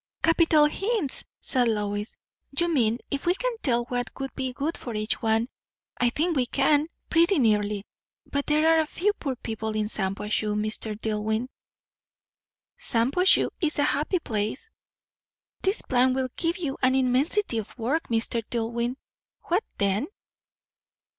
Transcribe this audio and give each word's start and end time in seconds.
"Capital 0.23 0.65
hints!" 0.65 1.23
said 1.41 1.67
Lois. 1.67 2.17
"You 2.57 2.73
mean, 2.73 2.97
if 3.11 3.27
we 3.27 3.35
can 3.35 3.55
tell 3.61 3.83
what 3.85 4.09
would 4.19 4.33
be 4.33 4.51
good 4.51 4.75
for 4.75 4.95
each 4.95 5.21
one 5.21 5.47
I 5.99 6.09
think 6.09 6.35
we 6.35 6.47
can, 6.47 6.87
pretty 7.11 7.37
nearly. 7.37 7.85
But 8.25 8.47
there 8.47 8.79
are 8.81 8.85
few 8.87 9.13
poor 9.13 9.35
people 9.35 9.75
in 9.75 9.85
Shampuashuh, 9.89 10.55
Mr. 10.55 10.99
Dillwyn." 10.99 11.49
"Shampuashuh 12.79 13.51
is 13.59 13.77
a 13.77 13.83
happy 13.83 14.17
place." 14.17 14.71
"This 15.61 15.83
plan 15.83 16.15
will 16.15 16.29
give 16.35 16.57
you 16.57 16.79
an 16.81 16.95
immensity 16.95 17.59
of 17.59 17.77
work, 17.77 18.07
Mr. 18.07 18.41
Dillwyn." 18.49 18.95
"What 19.43 19.63
then?" 19.77 20.07